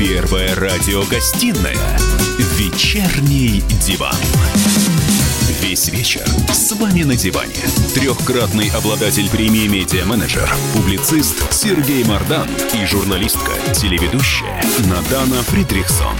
[0.00, 1.98] Первая радиогостинная
[2.56, 4.16] «Вечерний диван».
[5.60, 7.52] Весь вечер с вами на диване.
[7.94, 16.16] Трехкратный обладатель премии «Медиа-менеджер», публицист Сергей Мардан и журналистка, телеведущая Надана Фридрихсон.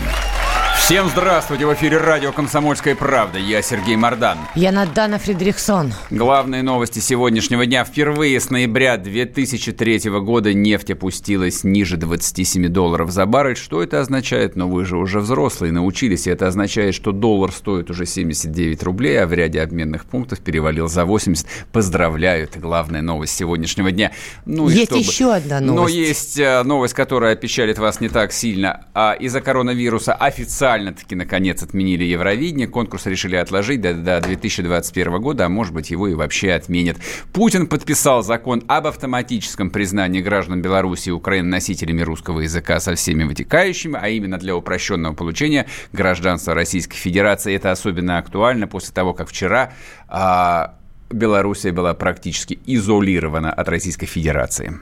[0.74, 1.66] Всем здравствуйте!
[1.66, 3.38] В эфире радио «Комсомольская правда».
[3.38, 4.38] Я Сергей Мордан.
[4.56, 5.92] Я Надана Фридрихсон.
[6.10, 7.84] Главные новости сегодняшнего дня.
[7.84, 13.56] Впервые с ноября 2003 года нефть опустилась ниже 27 долларов за баррель.
[13.56, 14.56] Что это означает?
[14.56, 16.26] Но вы же уже взрослые, научились.
[16.26, 20.88] И это означает, что доллар стоит уже 79 рублей, а в ряде обменных пунктов перевалил
[20.88, 21.46] за 80.
[21.70, 24.10] Поздравляю, это главная новость сегодняшнего дня.
[24.44, 25.00] Ну, есть чтобы...
[25.02, 25.94] еще одна новость.
[25.94, 28.86] Но есть э, новость, которая опечалит вас не так сильно.
[28.94, 32.68] А из-за коронавируса официально официально-таки, наконец, отменили Евровидение.
[32.68, 36.98] Конкурс решили отложить до, до 2021 года, а может быть, его и вообще отменят.
[37.32, 43.24] Путин подписал закон об автоматическом признании граждан Беларуси и Украины носителями русского языка со всеми
[43.24, 47.54] вытекающими, а именно для упрощенного получения гражданства Российской Федерации.
[47.54, 49.72] Это особенно актуально после того, как вчера
[50.08, 50.76] а,
[51.10, 54.78] Белоруссия была практически изолирована от Российской Федерации.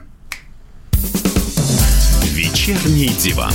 [2.35, 3.51] Вечерний диван.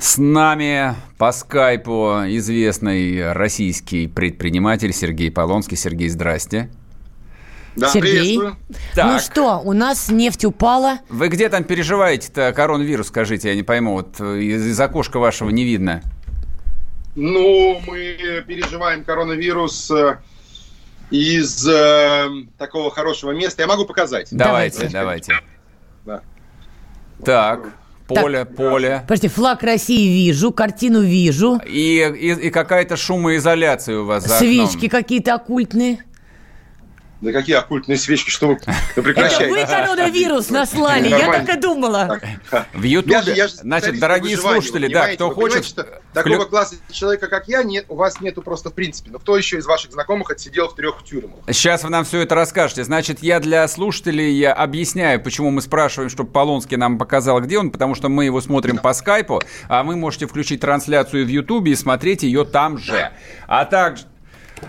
[0.00, 5.76] С нами по скайпу известный российский предприниматель Сергей Полонский.
[5.76, 6.70] Сергей, здрасте.
[7.74, 8.40] Да, Сергей,
[8.94, 9.06] так.
[9.06, 10.98] ну что, у нас нефть упала.
[11.08, 15.64] Вы где там переживаете-то коронавирус, скажите, я не пойму, вот из, из окошка вашего не
[15.64, 16.02] видно.
[17.14, 20.18] Ну, мы переживаем коронавирус э,
[21.10, 23.62] из э, такого хорошего места.
[23.62, 24.28] Я могу показать.
[24.30, 25.34] Давайте, давайте.
[26.04, 26.22] Да.
[27.24, 27.60] Так.
[28.08, 29.02] Поле, так, поле.
[29.06, 31.60] Подожди, флаг России вижу, картину вижу.
[31.66, 35.98] И, и, и какая-то шумоизоляция у вас за Свечки какие-то оккультные.
[37.20, 39.46] Да какие оккультные свечки, что вы да прекращайте.
[39.46, 42.20] Это вы коронавирус наслали, я так и думала.
[42.72, 45.74] В Ютубе, значит, дорогие слушатели, да, кто хочет...
[46.14, 49.10] Такого класса человека, как я, нет, у вас нету просто в принципе.
[49.10, 51.40] Но кто еще из ваших знакомых отсидел в трех тюрьмах?
[51.48, 52.82] Сейчас вы нам все это расскажете.
[52.82, 57.70] Значит, я для слушателей я объясняю, почему мы спрашиваем, чтобы Полонский нам показал, где он,
[57.70, 61.76] потому что мы его смотрим по скайпу, а вы можете включить трансляцию в Ютубе и
[61.76, 63.10] смотреть ее там же.
[63.46, 64.04] А также...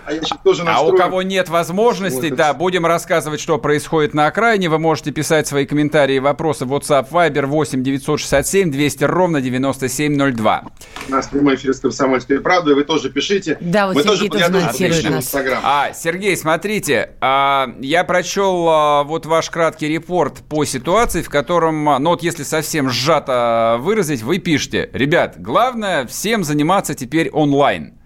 [0.04, 4.26] А, я тоже а у кого нет возможности, вот да, будем рассказывать, что происходит на
[4.26, 4.68] окраине.
[4.68, 10.64] Вы можете писать свои комментарии и вопросы в WhatsApp Viber 8 967 200 ровно 9702.
[11.08, 12.74] У нас прямой эфир с «Комсомольской правдой».
[12.74, 13.56] Вы тоже пишите.
[13.60, 15.34] Да, вот Мы Сергей тоже, тоже анонсирует нас.
[15.62, 21.88] А, Сергей, смотрите, а, я прочел а, вот ваш краткий репорт по ситуации, в котором,
[21.88, 27.99] а, ну вот если совсем сжато выразить, вы пишете, ребят, главное всем заниматься теперь онлайн.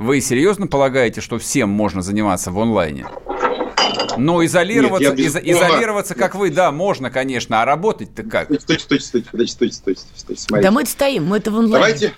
[0.00, 3.06] Вы серьезно полагаете, что всем можно заниматься в онлайне?
[4.16, 8.46] Но изолироваться, Нет, из, изолироваться, как вы, да, можно, конечно, а работать-то как?
[8.46, 10.68] Стойте, стойте, стойте, стойте, стойте, стойте, стойте, смотрите.
[10.68, 11.72] Да мы стоим, мы это в онлайне.
[11.72, 12.14] Давайте.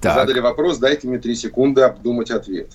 [0.00, 0.14] Так.
[0.14, 2.72] Задали вопрос, дайте мне три секунды обдумать ответ.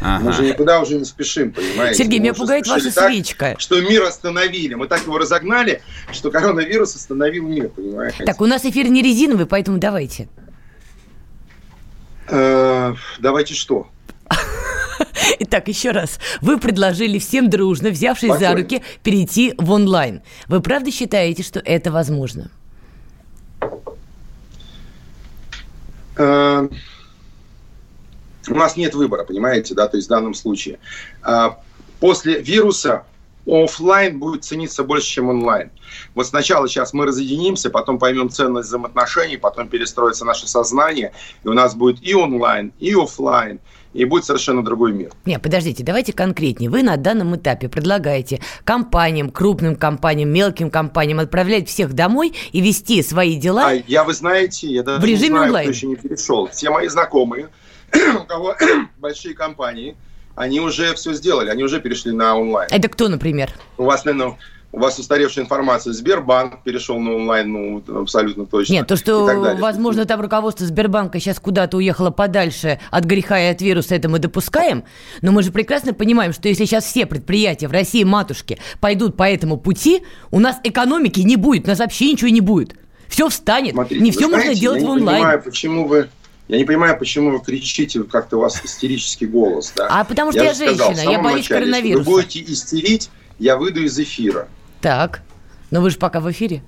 [0.00, 0.24] Ага.
[0.24, 1.98] Мы же никуда уже не спешим, понимаете?
[1.98, 3.54] Сергей, Мы меня пугает ваша так, свечка.
[3.58, 4.74] Что мир остановили.
[4.74, 5.82] Мы так его разогнали,
[6.12, 8.24] что коронавирус остановил мир, понимаете?
[8.24, 10.28] Так, у нас эфир не резиновый, поэтому давайте.
[12.28, 13.88] Э, давайте что?
[15.40, 16.18] Итак, еще раз.
[16.40, 18.48] Вы предложили всем дружно, взявшись Спокойно.
[18.48, 20.22] за руки, перейти в онлайн.
[20.48, 22.50] Вы правда считаете, что это возможно?
[26.16, 26.68] Э,
[28.50, 30.78] у нас нет выбора, понимаете, да, то есть в данном случае.
[31.22, 31.58] А,
[32.00, 33.04] после вируса
[33.46, 35.70] офлайн будет цениться больше, чем онлайн.
[36.14, 41.12] Вот сначала сейчас мы разъединимся, потом поймем ценность взаимоотношений, потом перестроится наше сознание,
[41.44, 43.60] и у нас будет и онлайн, и офлайн,
[43.92, 45.10] и будет совершенно другой мир.
[45.24, 46.70] Не, подождите, давайте конкретнее.
[46.70, 53.02] Вы на данном этапе предлагаете компаниям, крупным компаниям, мелким компаниям отправлять всех домой и вести
[53.02, 53.68] свои дела.
[53.68, 55.66] А я, вы знаете, я даже в режиме не знаю, онлайн.
[55.66, 56.48] кто еще не перешел.
[56.48, 57.48] Все мои знакомые,
[58.20, 58.56] у кого
[58.98, 59.96] большие компании,
[60.34, 62.68] они уже все сделали, они уже перешли на онлайн.
[62.72, 63.50] Это кто, например?
[63.76, 64.36] У вас, наверное,
[64.72, 65.92] у вас устаревшая информация.
[65.92, 68.74] Сбербанк перешел на онлайн, ну, абсолютно точно.
[68.74, 69.24] Нет, то, что,
[69.58, 74.18] возможно, там руководство Сбербанка сейчас куда-то уехало подальше от греха и от вируса, это мы
[74.18, 74.84] допускаем.
[75.22, 79.28] Но мы же прекрасно понимаем, что если сейчас все предприятия в России, матушки, пойдут по
[79.28, 82.74] этому пути, у нас экономики не будет, у нас вообще ничего не будет.
[83.08, 83.72] Все встанет.
[83.72, 85.00] Смотрите, не все знаете, можно делать в онлайн.
[85.00, 86.08] Я не понимаю, почему вы
[86.50, 89.72] я не понимаю, почему вы кричите, как-то у вас истерический голос.
[89.76, 89.86] Да?
[89.88, 91.98] А потому что я, я женщина, сказал, я боюсь начале, коронавируса.
[92.00, 94.48] Если вы будете истерить, я выйду из эфира.
[94.80, 95.22] Так,
[95.70, 96.64] но вы же пока в эфире.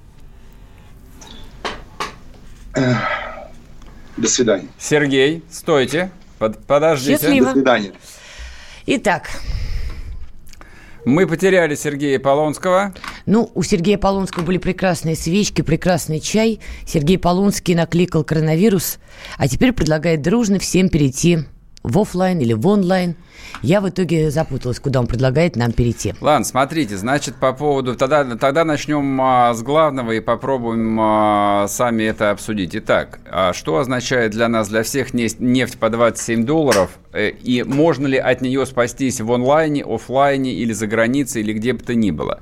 [2.75, 4.69] До свидания.
[4.79, 7.19] Сергей, стойте, под, подождите.
[7.19, 7.47] Счастливо.
[7.47, 7.93] До свидания.
[8.87, 9.31] Итак,
[11.05, 12.95] мы потеряли Сергея Полонского.
[13.27, 16.61] Ну, у Сергея Полонского были прекрасные свечки, прекрасный чай.
[16.87, 18.99] Сергей Полонский накликал коронавирус,
[19.39, 21.41] а теперь предлагает дружно всем перейти
[21.83, 23.17] в офлайн или в онлайн.
[23.63, 26.15] Я в итоге запуталась, куда он предлагает нам перейти.
[26.21, 27.95] Ладно, смотрите, значит, по поводу...
[27.95, 32.75] Тогда, тогда начнем а, с главного и попробуем а, сами это обсудить.
[32.75, 36.99] Итак, а что означает для нас, для всех нефть по 27 долларов?
[37.13, 41.73] Э, и можно ли от нее спастись в онлайне, офлайне или за границей, или где
[41.73, 42.41] бы то ни было?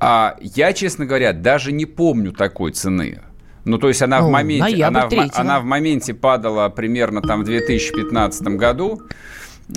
[0.00, 3.20] А, я, честно говоря, даже не помню такой цены.
[3.64, 7.42] Ну, то есть она, ну, в, моменте, она, в, она в моменте падала примерно там
[7.42, 9.02] в 2015 году.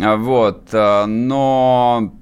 [0.01, 2.16] А, вот, а, но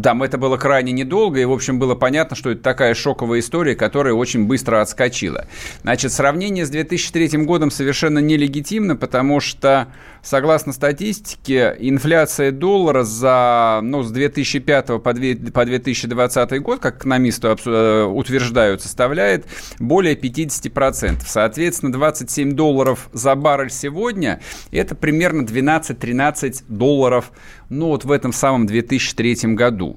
[0.00, 3.74] там это было крайне недолго, и, в общем, было понятно, что это такая шоковая история,
[3.74, 5.46] которая очень быстро отскочила.
[5.82, 9.88] Значит, сравнение с 2003 годом совершенно нелегитимно, потому что,
[10.22, 17.48] согласно статистике, инфляция доллара за, ну, с 2005 по, 2, по 2020 год, как экономисты
[17.64, 19.46] э, утверждают, составляет
[19.78, 21.22] более 50%.
[21.26, 24.40] Соответственно, 27 долларов за баррель сегодня–
[24.72, 27.32] это примерно 12-13 долларов
[27.68, 29.85] ну вот в этом самом 2003 году.
[29.86, 29.94] 음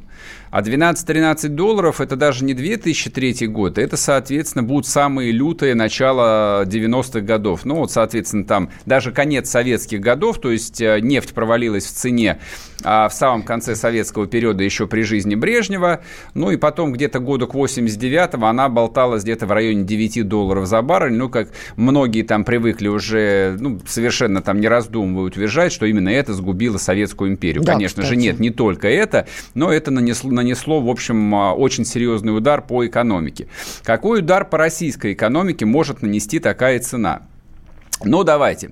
[0.52, 7.22] А 12-13 долларов это даже не 2003 год, это, соответственно, будут самые лютые начала 90-х
[7.22, 7.66] годов.
[7.66, 12.40] Ну вот, соответственно, там даже конец советских годов, то есть э, нефть провалилась в цене
[12.84, 16.02] а в самом конце советского периода еще при жизни Брежнева.
[16.34, 20.82] Ну и потом где-то году к 89-му она болталась где-то в районе 9 долларов за
[20.82, 21.14] баррель.
[21.14, 26.34] Ну, как многие там привыкли уже, ну, совершенно там не раздумывая утверждать, что именно это
[26.34, 27.64] сгубило Советскую империю.
[27.64, 28.16] Да, Конечно кстати.
[28.16, 32.62] же, нет, не только это, но это нанесло, нанесло, в общем, а, очень серьезный удар
[32.62, 33.48] по экономике.
[33.84, 37.24] Какой удар по российской экономике может нанести такая цена?
[38.04, 38.72] Ну, давайте,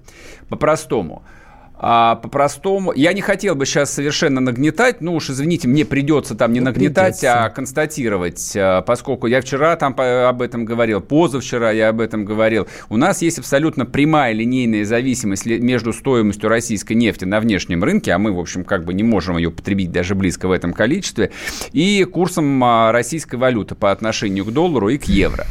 [0.50, 1.24] по-простому–
[1.80, 2.92] а, по-простому.
[2.94, 6.68] Я не хотел бы сейчас совершенно нагнетать, ну уж извините, мне придется там не ну,
[6.68, 7.46] нагнетать, придется.
[7.46, 12.68] а констатировать, а, поскольку я вчера там об этом говорил, позавчера я об этом говорил.
[12.90, 18.18] У нас есть абсолютно прямая линейная зависимость между стоимостью российской нефти на внешнем рынке, а
[18.18, 21.32] мы, в общем, как бы не можем ее потребить даже близко в этом количестве,
[21.74, 25.46] и курсом а, российской валюты по отношению к доллару и к евро.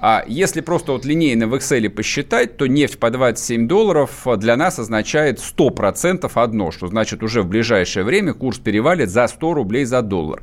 [0.00, 4.78] А если просто вот линейно в Excel посчитать, то нефть по 27 долларов для нас
[4.78, 10.02] означает 100% одно, что значит уже в ближайшее время курс перевалит за 100 рублей за
[10.02, 10.42] доллар.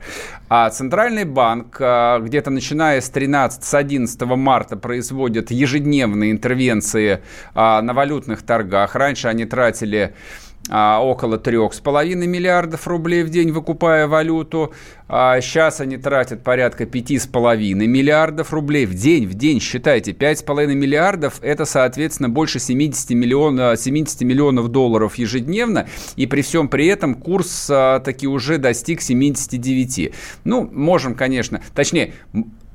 [0.50, 7.21] А Центральный банк а, где-то начиная с 13, с 11 марта производит ежедневные интервенции
[7.53, 8.95] а, на валютных торгах.
[8.95, 10.13] Раньше они тратили
[10.69, 14.74] около 3,5 миллиардов рублей в день, выкупая валюту.
[15.10, 19.25] А сейчас они тратят порядка 5,5 миллиардов рублей в день.
[19.25, 25.88] В день, считайте, 5,5 миллиардов– это, соответственно, больше 70 миллионов, 70 миллионов долларов ежедневно.
[26.18, 30.13] И при всем при этом курс а, таки уже достиг 79.
[30.44, 32.13] Ну, можем, конечно, точнее,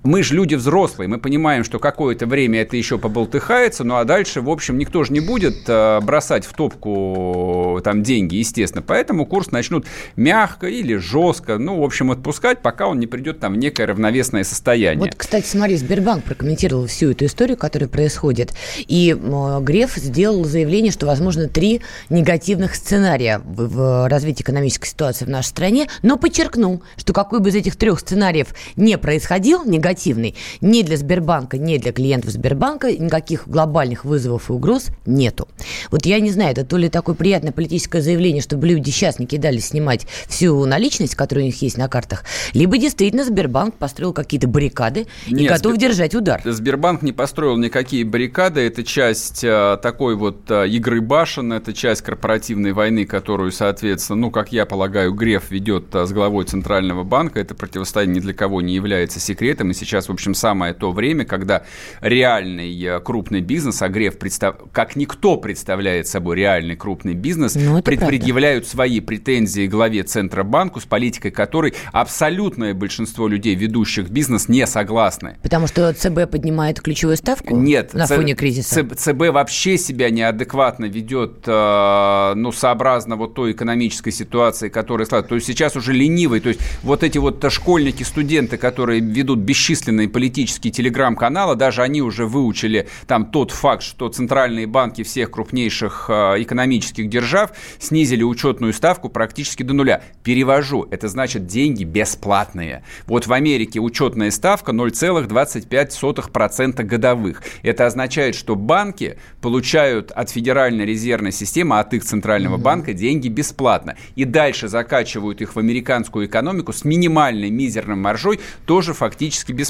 [0.05, 4.41] мы же люди взрослые, мы понимаем, что какое-то время это еще поболтыхается, ну а дальше,
[4.41, 8.83] в общем, никто же не будет э, бросать в топку там деньги, естественно.
[8.83, 13.55] Поэтому курс начнут мягко или жестко, ну, в общем, отпускать, пока он не придет там
[13.55, 15.07] в некое равновесное состояние.
[15.07, 18.55] Вот, кстати, смотри, Сбербанк прокомментировал всю эту историю, которая происходит.
[18.79, 19.17] И
[19.61, 25.89] Греф сделал заявление, что, возможно, три негативных сценария в развитии экономической ситуации в нашей стране,
[26.03, 30.35] но подчеркнул, что какой бы из этих трех сценариев не происходил, негативный негативный.
[30.61, 35.49] Ни для Сбербанка, ни для клиентов Сбербанка никаких глобальных вызовов и угроз нету.
[35.91, 39.27] Вот я не знаю, это то ли такое приятное политическое заявление, чтобы люди сейчас не
[39.27, 44.49] кидали снимать всю наличность, которая у них есть на картах, либо действительно Сбербанк построил какие-то
[44.49, 45.89] баррикады и Нет, готов Сбер...
[45.89, 46.41] держать удар.
[46.45, 52.03] Сбербанк не построил никакие баррикады, это часть а, такой вот а, игры башен, это часть
[52.03, 57.41] корпоративной войны, которую, соответственно, ну, как я полагаю, Греф ведет а, с главой Центрального банка,
[57.41, 61.25] это противостояние ни для кого не является секретом, и сейчас, в общем, самое то время,
[61.25, 61.65] когда
[62.01, 64.71] реальный э, крупный бизнес, а Греф представ...
[64.73, 68.07] как никто представляет собой реальный крупный бизнес, ну, пред...
[68.07, 75.37] предъявляют свои претензии главе Центробанку, с политикой которой абсолютное большинство людей, ведущих бизнес, не согласны.
[75.43, 78.85] Потому что ЦБ поднимает ключевую ставку Нет, на фоне кризиса?
[78.85, 85.07] ЦБ вообще себя неадекватно ведет, э, ну, сообразно вот той экономической ситуации, которая...
[85.07, 89.72] То есть сейчас уже ленивый, то есть вот эти вот школьники, студенты, которые ведут бесчисленные
[89.73, 96.07] многочисленные политические телеграм-каналы, даже они уже выучили там тот факт, что центральные банки всех крупнейших
[96.09, 100.03] э, экономических держав снизили учетную ставку практически до нуля.
[100.23, 102.83] Перевожу, это значит деньги бесплатные.
[103.07, 107.43] Вот в Америке учетная ставка 0,25% годовых.
[107.63, 112.63] Это означает, что банки получают от Федеральной резервной системы, от их центрального угу.
[112.63, 113.97] банка деньги бесплатно.
[114.17, 119.62] И дальше закачивают их в американскую экономику с минимальной мизерной маржой, тоже фактически бесплатно.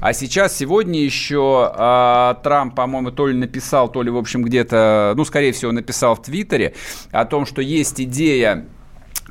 [0.00, 5.14] А сейчас, сегодня еще э, Трамп, по-моему, то ли написал, то ли, в общем, где-то,
[5.16, 6.74] ну, скорее всего, написал в Твиттере
[7.10, 8.66] о том, что есть идея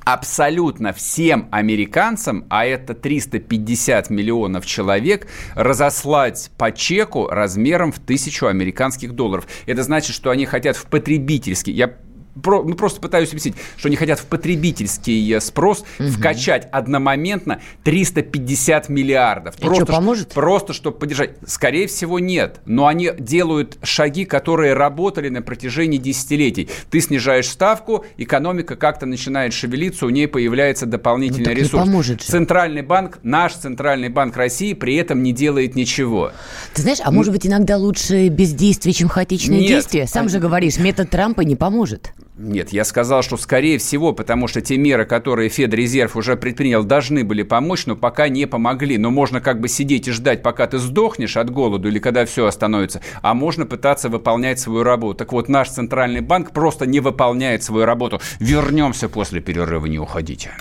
[0.06, 9.14] абсолютно всем американцам, а это 350 миллионов человек, разослать по чеку размером в тысячу американских
[9.14, 9.48] долларов.
[9.66, 11.96] Это значит, что они хотят в потребительский, я
[12.42, 16.10] про, ну, просто пытаюсь объяснить, что они хотят в потребительский э, спрос угу.
[16.10, 19.56] вкачать одномоментно 350 миллиардов.
[19.58, 20.34] И просто, что, поможет?
[20.34, 21.32] Просто, чтобы поддержать.
[21.46, 22.60] Скорее всего, нет.
[22.66, 26.70] Но они делают шаги, которые работали на протяжении десятилетий.
[26.90, 31.86] Ты снижаешь ставку, экономика как-то начинает шевелиться, у нее появляется дополнительный ну, ресурс.
[31.86, 32.28] поможет же.
[32.28, 36.32] Центральный банк, наш Центральный банк России при этом не делает ничего.
[36.74, 39.68] Ты знаешь, а может быть иногда лучше бездействие, чем хаотичное нет.
[39.68, 40.08] действие?
[40.08, 42.14] Сам же говоришь, метод Трампа не поможет.
[42.38, 47.24] Нет, я сказал, что скорее всего, потому что те меры, которые Федрезерв уже предпринял, должны
[47.24, 48.98] были помочь, но пока не помогли.
[48.98, 52.46] Но можно как бы сидеть и ждать, пока ты сдохнешь от голоду или когда все
[52.46, 55.20] остановится, а можно пытаться выполнять свою работу.
[55.20, 58.20] Так вот, наш Центральный банк просто не выполняет свою работу.
[58.40, 60.52] Вернемся после перерыва, не уходите.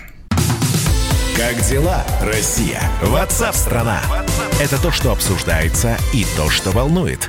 [1.36, 2.80] Как дела, Россия?
[3.02, 4.00] Ватсап-страна!
[4.62, 7.28] Это то, что обсуждается и то, что волнует.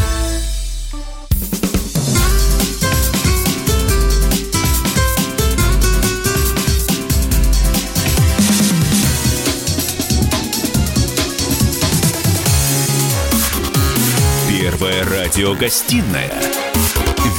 [14.81, 16.31] Первая радиогостинная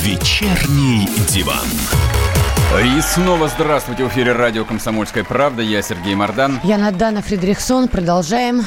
[0.00, 1.66] «Вечерний диван».
[2.86, 5.60] И снова здравствуйте в эфире радио «Комсомольская правда».
[5.60, 6.60] Я Сергей Мордан.
[6.62, 7.88] Я Надана Фридрихсон.
[7.88, 8.64] Продолжаем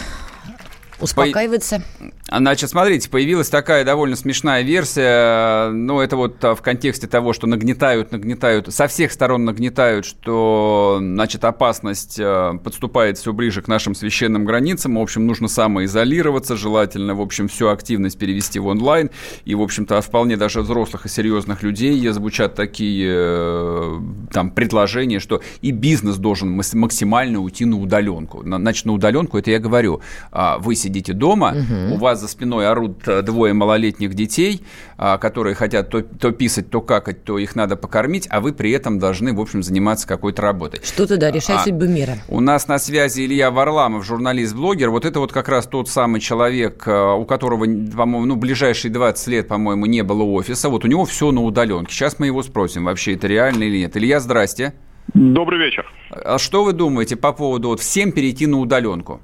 [0.99, 1.83] успокаиваться.
[2.27, 7.45] Значит, смотрите, появилась такая довольно смешная версия, ну, это вот а, в контексте того, что
[7.45, 13.93] нагнетают, нагнетают, со всех сторон нагнетают, что, значит, опасность а, подступает все ближе к нашим
[13.93, 19.11] священным границам, в общем, нужно самоизолироваться, желательно, в общем, всю активность перевести в онлайн,
[19.45, 23.99] и, в общем-то, вполне даже взрослых и серьезных людей звучат такие э,
[24.31, 28.41] там предложения, что и бизнес должен максимально уйти на удаленку.
[28.43, 30.01] Значит, на удаленку, это я говорю,
[30.31, 31.95] а, вы сидите дома, угу.
[31.95, 34.61] у вас за спиной орут э, двое малолетних детей,
[34.97, 38.71] а, которые хотят то, то писать, то какать, то их надо покормить, а вы при
[38.71, 40.81] этом должны, в общем, заниматься какой-то работой.
[40.83, 42.17] Что-то, да, решать а, судьбу мира.
[42.27, 44.89] У нас на связи Илья Варламов, журналист-блогер.
[44.89, 49.27] Вот это вот как раз тот самый человек, э, у которого, по-моему, ну, ближайшие 20
[49.27, 50.69] лет, по-моему, не было офиса.
[50.69, 51.93] Вот у него все на удаленке.
[51.93, 53.95] Сейчас мы его спросим, вообще это реально или нет.
[53.97, 54.73] Илья, здрасте.
[55.13, 55.85] Добрый вечер.
[56.09, 59.21] А что вы думаете по поводу вот всем перейти на удаленку?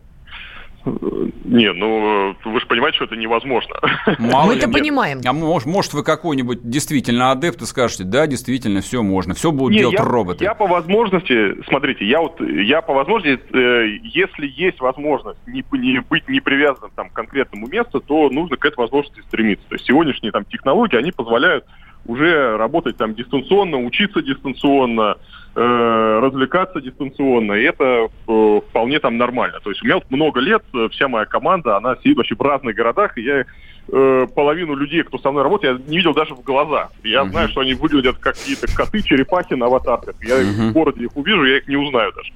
[0.86, 3.76] Не, ну вы же понимаете, что это невозможно.
[4.20, 5.22] Мало Мы это понимаем.
[5.26, 9.74] А может, может вы какой-нибудь действительно адепт и скажете, да, действительно, все можно, все будут
[9.74, 10.44] не, делать я, роботы.
[10.44, 16.00] Я по возможности, смотрите, я вот я по возможности, э, если есть возможность не, не
[16.00, 19.66] быть не привязанным там, к конкретному месту, то нужно к этой возможности стремиться.
[19.70, 21.66] То есть сегодняшние там технологии, они позволяют
[22.06, 25.18] уже работать там дистанционно, учиться дистанционно,
[25.56, 29.60] э, развлекаться дистанционно, и это э, вполне там нормально.
[29.64, 32.76] То есть у меня много лет, э, вся моя команда, она сидит вообще в разных
[32.76, 33.46] городах, и я
[33.88, 36.90] э, половину людей, кто со мной работает, я не видел даже в глаза.
[37.04, 37.30] Я uh-huh.
[37.30, 40.16] знаю, что они выглядят как какие-то коты, черепахи на аватарках.
[40.22, 40.70] Я uh-huh.
[40.70, 42.32] в городе их увижу, я их не узнаю даже.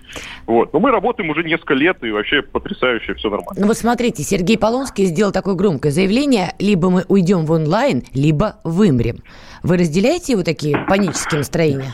[0.45, 0.73] Вот.
[0.73, 3.61] Но мы работаем уже несколько лет, и вообще потрясающе, все нормально.
[3.61, 8.57] Ну вот смотрите, Сергей Полонский сделал такое громкое заявление, либо мы уйдем в онлайн, либо
[8.63, 9.17] вымрем.
[9.63, 11.93] Вы разделяете его такие панические настроения?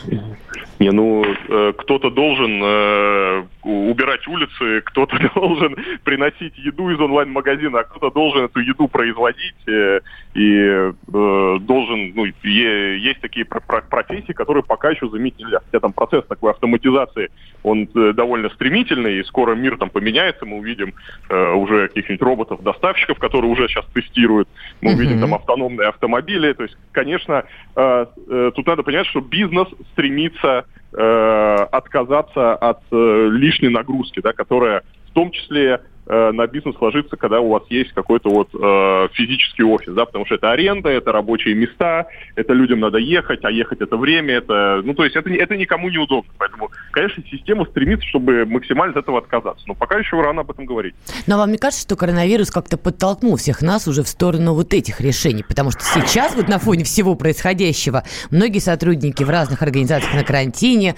[0.78, 7.84] Не, ну, э, кто-то должен э, убирать улицы, кто-то должен приносить еду из онлайн-магазина, а
[7.84, 10.00] кто-то должен эту еду производить э,
[10.34, 15.60] и э, должен, ну, есть такие профессии, которые пока еще заменить нельзя.
[15.64, 17.30] Хотя там процесс такой автоматизации,
[17.62, 20.94] он э, довольно стремительный, и скоро мир там поменяется, мы увидим
[21.28, 24.48] э, уже каких-нибудь роботов-доставщиков, которые уже сейчас тестируют,
[24.80, 27.44] мы увидим там автономные автомобили, то есть, конечно,
[27.74, 34.82] тут надо понять, что бизнес стремится отказаться от лишней нагрузки, да, которая
[35.12, 35.80] в том числе
[36.12, 40.26] Э, на бизнес ложится, когда у вас есть какой-то вот э, физический офис, да, потому
[40.26, 44.82] что это аренда, это рабочие места, это людям надо ехать, а ехать это время, это,
[44.84, 46.30] ну, то есть это, это никому не удобно.
[46.36, 49.64] Поэтому, конечно, система стремится, чтобы максимально от этого отказаться.
[49.66, 50.94] Но пока еще рано об этом говорить.
[51.26, 55.00] Но вам не кажется, что коронавирус как-то подтолкнул всех нас уже в сторону вот этих
[55.00, 55.42] решений?
[55.48, 60.94] Потому что сейчас вот на фоне всего происходящего многие сотрудники в разных организациях на карантине,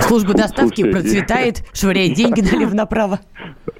[0.00, 3.20] служба доставки Слушайте, процветает, швыряет деньги налево-направо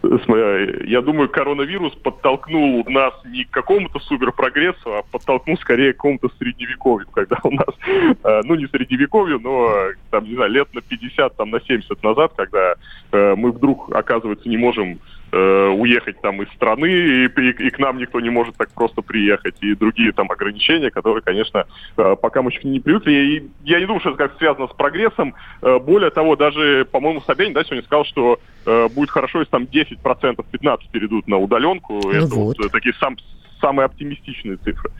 [0.86, 7.06] я думаю, коронавирус подтолкнул нас не к какому-то суперпрогрессу, а подтолкнул скорее к какому-то средневековью,
[7.14, 11.50] когда у нас, э, ну не средневековью, но там, не знаю, лет на 50, там
[11.50, 12.74] на 70 назад, когда
[13.12, 14.98] э, мы вдруг, оказывается, не можем
[15.32, 19.00] Э, уехать там из страны, и, и, и к нам никто не может так просто
[19.00, 23.12] приехать, и другие там ограничения, которые, конечно, э, пока мы еще не привыкли.
[23.12, 25.34] И я не думаю, что это как связано с прогрессом.
[25.62, 28.40] Э, более того, даже, по-моему, Собянин да, сегодня сказал, что
[28.94, 32.00] будет хорошо, если там 10%, 15% перейдут на удаленку.
[32.02, 32.58] Ну это вот.
[32.58, 33.16] вот такие сам,
[33.60, 34.90] самые оптимистичные цифры.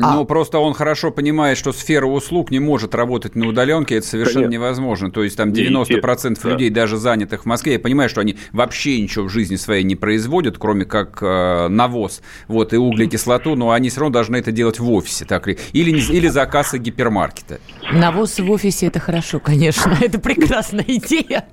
[0.00, 0.14] А.
[0.14, 4.46] Ну, просто он хорошо понимает, что сфера услуг не может работать на удаленке, это совершенно
[4.46, 4.54] Конечно.
[4.54, 5.10] невозможно.
[5.10, 6.48] То есть там 90% да.
[6.48, 9.94] людей, даже занятых в Москве, я понимаю, что они вообще ничего в жизни своей не
[9.94, 14.78] производят, кроме как э, навоз вот, и углекислоту, но они все равно должны это делать
[14.78, 15.26] в офисе.
[15.26, 17.60] Так, или, или за кассой гипермаркета.
[17.92, 19.96] Навоз в офисе– это хорошо, конечно.
[20.00, 21.46] Это прекрасная идея.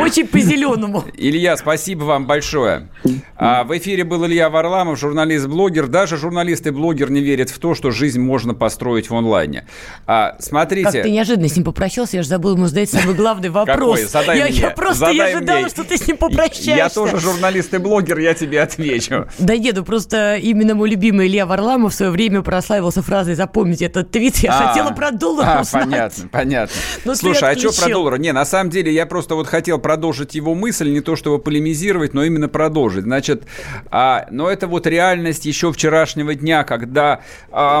[0.00, 1.04] Очень по-зеленому.
[1.16, 2.88] Илья, спасибо вам большое.
[3.36, 5.88] А в эфире был Илья Варламов, журналист-блогер.
[5.88, 9.66] Даже журналист и блогер не верят в то, что жизнь можно построить в онлайне.
[10.06, 10.90] А, смотрите...
[10.90, 14.00] Как ты неожиданно с ним попрощался, я же забыл ему задать самый главный вопрос.
[14.00, 14.04] Какой?
[14.04, 14.54] Задай я, мне.
[14.54, 15.68] я просто Задай я ожидала, мне.
[15.68, 16.70] что ты с ним попрощаешься.
[16.70, 19.26] Я тоже журналист и блогер, я тебе отвечу.
[19.38, 23.86] Да нет, ну просто именно мой любимый Илья Варламов в свое время прославился фразой «Запомните
[23.86, 24.36] этот твит».
[24.38, 25.84] Я а, хотела про доллар а, узнать.
[25.84, 26.76] понятно, понятно.
[27.04, 28.18] Но Слушай, а что про доллар?
[28.18, 32.14] Не, на самом деле я просто вот хотел продолжить его мысль, не то чтобы полемизировать,
[32.14, 33.04] но именно продолжить.
[33.04, 33.44] Значит,
[33.90, 37.20] а, но это вот реальность еще вчерашнего дня, когда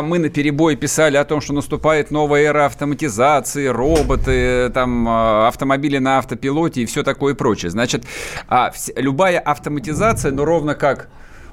[0.02, 5.98] мы на перебой писали о том, что наступает новая эра автоматизации, роботы, там, а, автомобили
[5.98, 7.70] на автопилоте и все такое прочее.
[7.70, 8.04] Значит,
[8.48, 11.08] а, любая автоматизация, ну, ровно как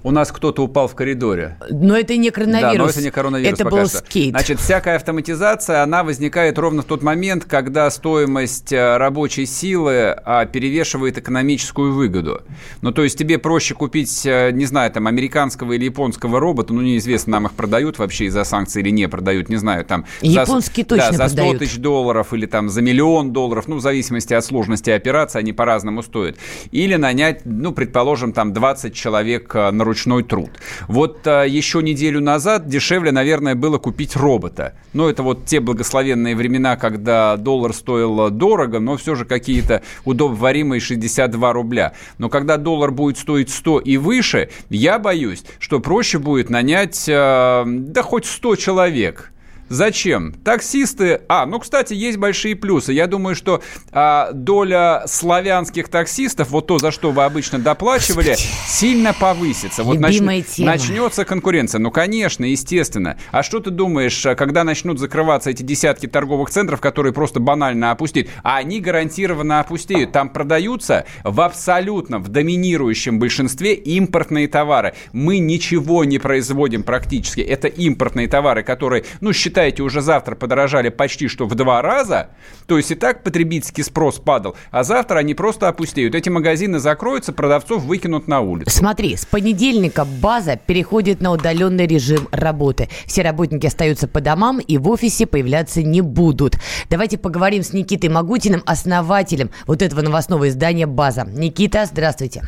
[0.06, 1.58] у нас кто-то упал в коридоре.
[1.72, 2.74] Но это не коронавирус.
[2.74, 3.98] Да, но это не коронавирус Это был что.
[3.98, 4.30] скейт.
[4.30, 10.46] Значит, всякая автоматизация, она возникает ровно в тот момент, когда стоимость э, рабочей силы а,
[10.46, 12.44] перевешивает экономическую выгоду.
[12.84, 16.82] Ну, то есть тебе проще купить, э, не знаю, там, американского или японского робота, ну,
[16.82, 20.06] неизвестно, нам их продают вообще из-за санкций или не продают, не знаю, там...
[20.22, 21.60] Японские за, точно да, за 100 продают.
[21.60, 26.04] тысяч долларов или там за миллион долларов, ну, в зависимости от сложности операции, они по-разному
[26.04, 26.38] стоят.
[26.70, 30.52] Или нанять, ну, предположим, там 20 человек э, на ручной труд.
[30.90, 34.74] Вот а, еще неделю назад дешевле, наверное, было купить робота.
[34.92, 40.82] Но это вот те благословенные времена, когда доллар стоил дорого, но все же какие-то удобоваримые
[40.82, 41.94] 62 рубля.
[42.18, 47.64] Но когда доллар будет стоить 100 и выше, я боюсь, что проще будет нанять, э,
[47.66, 49.32] да хоть 100 человек
[49.68, 50.34] Зачем?
[50.44, 51.22] Таксисты...
[51.28, 52.94] А, ну, кстати, есть большие плюсы.
[52.94, 58.50] Я думаю, что а, доля славянских таксистов, вот то, за что вы обычно доплачивали, Господи.
[58.68, 59.84] сильно повысится.
[59.84, 60.20] Вот нач...
[60.20, 61.80] начнется конкуренция.
[61.80, 63.18] Ну, конечно, естественно.
[63.32, 67.90] А что ты думаешь, а, когда начнут закрываться эти десятки торговых центров, которые просто банально
[67.90, 68.30] опустеют?
[68.44, 70.12] А они гарантированно опустеют.
[70.12, 74.94] Там продаются в абсолютно, в доминирующем большинстве импортные товары.
[75.12, 77.42] Мы ничего не производим практически.
[77.42, 82.28] Это импортные товары, которые, ну, считаются считаете, уже завтра подорожали почти что в два раза,
[82.68, 86.14] то есть и так потребительский спрос падал, а завтра они просто опустеют.
[86.14, 88.70] Эти магазины закроются, продавцов выкинут на улицу.
[88.70, 92.90] Смотри, с понедельника база переходит на удаленный режим работы.
[93.06, 96.58] Все работники остаются по домам и в офисе появляться не будут.
[96.90, 101.26] Давайте поговорим с Никитой Магутиным, основателем вот этого новостного издания «База».
[101.26, 102.44] Никита, здравствуйте.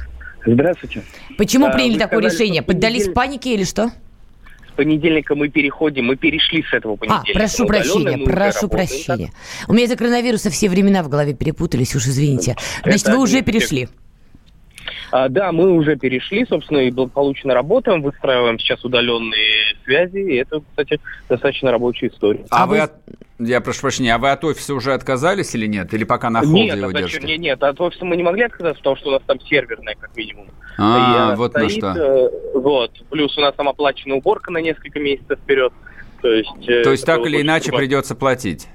[0.46, 1.04] Здравствуйте.
[1.38, 2.62] Почему а, приняли такое сказали, решение?
[2.62, 3.92] Поддались панике или что?
[4.78, 7.32] Понедельника мы переходим, мы перешли с этого а, понедельника.
[7.32, 9.32] А, прошу прощения, прошу прощения.
[9.68, 12.56] У меня из-за коронавируса все времена в голове перепутались, уж извините.
[12.84, 13.90] Значит, вы уже перешли.
[15.12, 20.62] А, да, мы уже перешли, собственно, и благополучно работаем, выстраиваем сейчас удаленные связи, и это,
[20.70, 22.46] кстати, достаточно рабочая история.
[22.50, 22.80] А, а вы...
[22.80, 22.94] От...
[23.40, 25.94] Я прошу прощения, а вы от офиса уже отказались или нет?
[25.94, 27.28] Или пока на холде нет, его держите?
[27.28, 30.16] Нет, нет, от офиса мы не могли отказаться, потому что у нас там серверная, как
[30.18, 30.48] минимум.
[30.80, 32.02] А, вот стоит, на что.
[32.02, 35.72] Э, вот, плюс у нас там оплачена уборка на несколько месяцев вперед.
[36.22, 38.68] То есть, э, То есть так или иначе придется платить?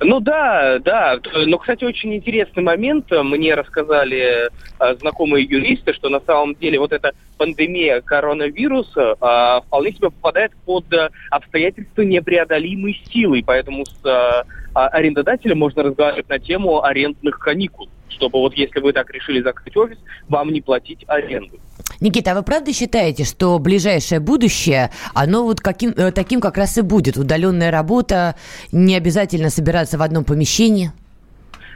[0.00, 1.18] Ну да, да.
[1.46, 3.10] Но, кстати, очень интересный момент.
[3.10, 9.92] Мне рассказали а, знакомые юристы, что на самом деле вот эта пандемия коронавируса а, вполне
[9.92, 10.84] себе попадает под
[11.30, 13.42] обстоятельства непреодолимой силы.
[13.44, 19.10] Поэтому с а, арендодателем можно разговаривать на тему арендных каникул чтобы вот если вы так
[19.10, 19.98] решили закрыть офис,
[20.28, 21.58] вам не платить аренду.
[22.00, 26.76] Никита, а вы правда считаете, что ближайшее будущее, оно вот каким, э, таким как раз
[26.78, 27.16] и будет?
[27.16, 28.34] Удаленная работа,
[28.72, 30.90] не обязательно собираться в одном помещении?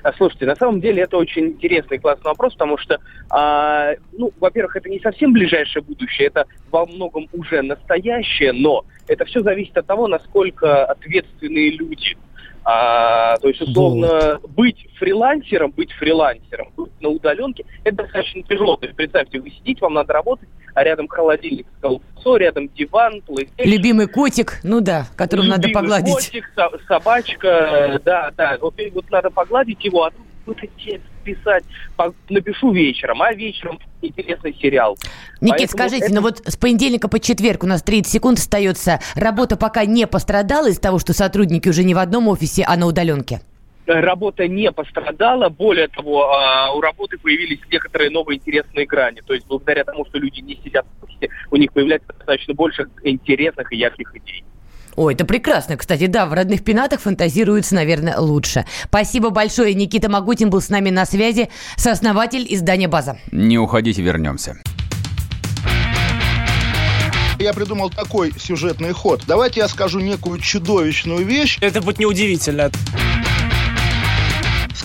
[0.06, 4.30] А, слушайте, на самом деле это очень интересный и классный вопрос, потому что, а, ну,
[4.38, 9.76] во-первых, это не совсем ближайшее будущее, это во многом уже настоящее, но это все зависит
[9.76, 12.16] от того, насколько ответственные люди
[12.68, 14.50] а, то есть, условно, вот.
[14.50, 18.76] быть фрилансером, быть фрилансером, быть на удаленке, это достаточно тяжело.
[18.76, 23.22] То есть, представьте, вы сидите, вам надо работать, а рядом холодильник с колбасой, рядом диван,
[23.24, 23.66] PlayStation.
[23.66, 26.12] Любимый котик, ну да, которым надо погладить.
[26.12, 26.50] котик,
[26.88, 28.58] собачка, да, да.
[28.60, 31.64] Вот, вот надо погладить его, а тут какой текст писать,
[32.28, 34.96] напишу вечером, а вечером интересный сериал.
[35.40, 36.14] Никит, Поэтому скажите, это...
[36.14, 39.00] ну вот с понедельника по четверг у нас 30 секунд остается.
[39.14, 42.86] Работа пока не пострадала из того, что сотрудники уже не в одном офисе, а на
[42.86, 43.40] удаленке?
[43.86, 45.48] Работа не пострадала.
[45.48, 49.22] Более того, а, у работы появились некоторые новые интересные грани.
[49.24, 52.88] То есть благодаря тому, что люди не сидят в офисе, у них появляется достаточно больше
[53.04, 54.44] интересных и ярких идей.
[54.96, 55.76] Ой, это прекрасно.
[55.76, 58.64] Кстати, да, в родных пенатах фантазируется, наверное, лучше.
[58.84, 59.74] Спасибо большое.
[59.74, 63.18] Никита Магутин был с нами на связи, сооснователь издания «База».
[63.30, 64.56] Не уходите, вернемся.
[67.38, 69.22] Я придумал такой сюжетный ход.
[69.26, 71.58] Давайте я скажу некую чудовищную вещь.
[71.60, 72.70] Это будет неудивительно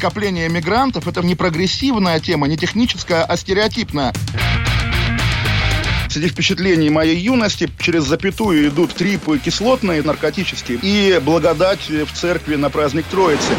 [0.01, 4.11] скопление мигрантов– это не прогрессивная тема, не техническая, а стереотипная.
[6.11, 12.69] Среди впечатлений моей юности через запятую идут трипы кислотные, наркотические, и благодать в церкви на
[12.69, 13.53] праздник Троицы.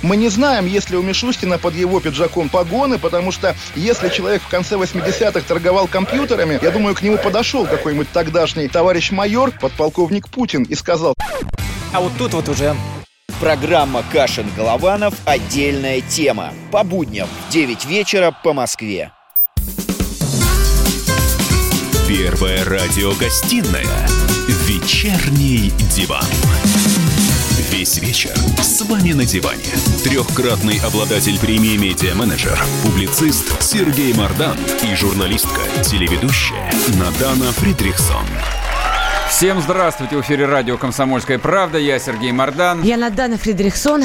[0.00, 4.40] Мы не знаем, есть ли у Мишустина под его пиджаком погоны, потому что если человек
[4.40, 10.30] в конце 80-х торговал компьютерами, я думаю, к нему подошел какой-нибудь тогдашний товарищ майор, подполковник
[10.30, 11.12] Путин, и сказал...
[11.92, 12.74] А вот тут вот уже
[13.42, 15.14] Программа «Кашин-Голованов.
[15.26, 16.54] Отдельная тема».
[16.72, 19.12] По будням в 9 вечера по Москве.
[22.10, 24.08] Первая радиогостинная
[24.66, 26.24] «Вечерний диван».
[27.70, 29.62] Весь вечер с вами на диване.
[30.02, 38.26] Трехкратный обладатель премии «Медиа-менеджер», публицист Сергей Мардан и журналистка, телеведущая Надана Фридрихсон.
[39.28, 40.16] Всем здравствуйте!
[40.16, 41.78] В эфире радио «Комсомольская правда».
[41.78, 42.82] Я Сергей Мардан.
[42.82, 44.02] Я Надана Фридрихсон.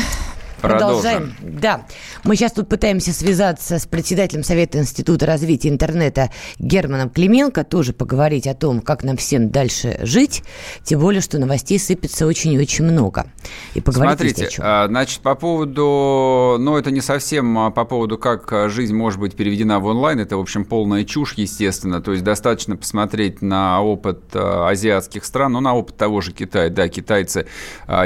[0.70, 1.34] Продолжаем.
[1.42, 1.86] Да.
[2.24, 8.48] Мы сейчас тут пытаемся связаться с председателем Совета Института развития интернета Германом Клименко, тоже поговорить
[8.48, 10.44] о том, как нам всем дальше жить,
[10.84, 13.28] тем более, что новостей сыпется очень и очень много.
[13.74, 14.66] И поговорить Смотрите, о чем.
[14.66, 19.36] А, значит, по поводу, ну, это не совсем а, по поводу, как жизнь может быть
[19.36, 24.24] переведена в онлайн, это, в общем, полная чушь, естественно, то есть достаточно посмотреть на опыт
[24.34, 27.48] а, азиатских стран, ну, на опыт того же Китая, да, китайцы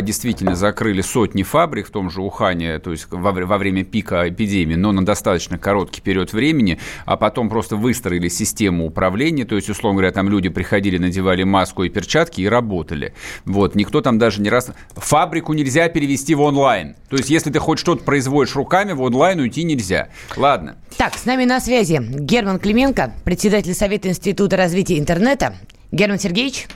[0.02, 4.28] действительно закрыли сотни фабрик в том же Ухане, Ухане, то есть во, во время пика
[4.28, 9.70] эпидемии, но на достаточно короткий период времени, а потом просто выстроили систему управления, то есть,
[9.70, 13.14] условно говоря, там люди приходили, надевали маску и перчатки и работали.
[13.46, 14.72] Вот, никто там даже не раз...
[14.96, 16.96] Фабрику нельзя перевести в онлайн.
[17.10, 20.10] То есть, если ты хоть что-то производишь руками, в онлайн уйти нельзя.
[20.36, 20.78] Ладно.
[20.98, 25.56] Так, с нами на связи Герман Клименко, председатель Совета Института развития интернета.
[25.92, 26.68] Герман Сергеевич.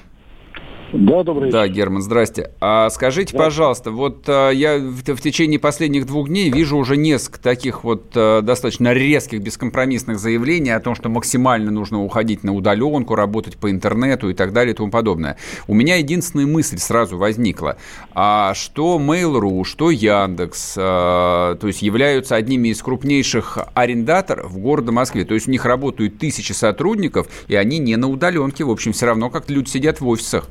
[0.93, 1.57] Да, добрый вечер.
[1.57, 2.51] Да, Герман, здрасте.
[2.61, 3.45] А скажите, да.
[3.45, 8.11] пожалуйста, вот а, я в, в течение последних двух дней вижу уже несколько таких вот
[8.13, 13.71] а, достаточно резких, бескомпромиссных заявлений о том, что максимально нужно уходить на удаленку, работать по
[13.71, 15.37] интернету и так далее и тому подобное.
[15.67, 17.77] У меня единственная мысль сразу возникла,
[18.13, 24.91] а что Mail.ru, что Яндекс, а, то есть являются одними из крупнейших арендаторов в городе
[24.91, 28.93] Москве, то есть у них работают тысячи сотрудников, и они не на удаленке, в общем,
[28.93, 30.47] все равно как-то люди сидят в офисах.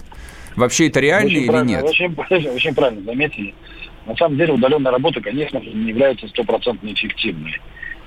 [0.56, 1.84] Вообще это реально очень или нет?
[1.84, 2.14] Очень,
[2.54, 3.54] очень правильно заметили.
[4.06, 7.60] На самом деле удаленная работа, конечно не является стопроцентно эффективной.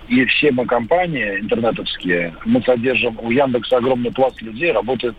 [0.07, 5.15] И все мы компании интернетовские, мы содержим, у Яндекса огромный пласт людей работает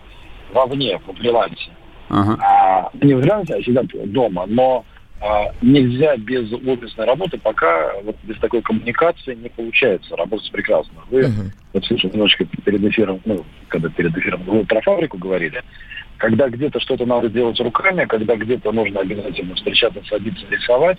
[0.53, 1.71] вовне, по фрилансе.
[2.09, 2.39] Ага.
[2.41, 4.45] А, не в фрилансе, а сидят дома.
[4.47, 4.85] Но
[5.21, 11.03] а, нельзя без офисной работы, пока вот без такой коммуникации не получается работать прекрасно.
[11.11, 11.51] Вы, uh-huh.
[11.73, 15.63] вот слушай, немножечко перед эфиром, ну, когда перед эфиром вы про фабрику говорили,
[16.19, 20.99] когда где-то что-то надо делать руками, когда где-то нужно обязательно встречаться, садиться, рисовать,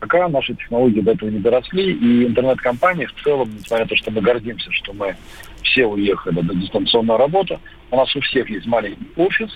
[0.00, 4.10] пока наши технологии до этого не доросли, и интернет-компании в целом, несмотря на то, что
[4.10, 5.16] мы гордимся, что мы
[5.62, 9.50] все уехали на дистанционную работу, у нас у всех есть маленький офис,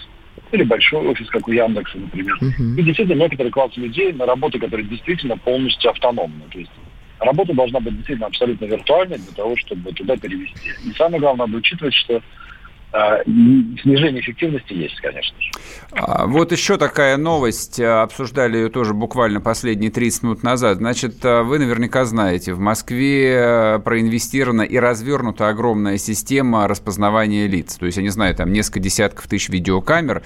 [0.52, 2.36] или большой офис, как у Яндекса, например.
[2.42, 2.76] Uh-huh.
[2.76, 6.42] И действительно некоторый класс людей на работу, которая действительно полностью автономна.
[6.50, 6.72] То есть
[7.20, 10.70] работа должна быть действительно абсолютно виртуальной для того, чтобы туда перевести.
[10.84, 12.20] И самое главное, надо учитывать, что
[12.92, 15.50] снижение эффективности есть, конечно же.
[15.92, 20.79] А, вот еще такая новость, а, обсуждали ее тоже буквально последние 30 минут назад.
[20.79, 27.76] Значит, вы наверняка знаете, в Москве проинвестирована и развернута огромная система распознавания лиц.
[27.76, 30.22] То есть, я не знаю, там несколько десятков тысяч видеокамер,